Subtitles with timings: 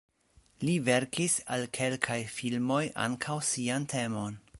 [0.67, 4.39] Li verkis al kelkaj filmoj ankaŭ sian temon.